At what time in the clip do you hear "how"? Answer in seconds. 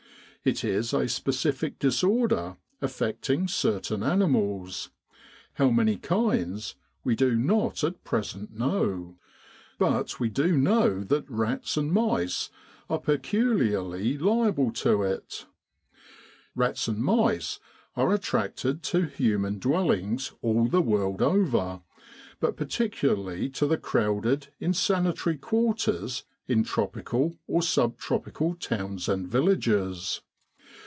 5.53-5.69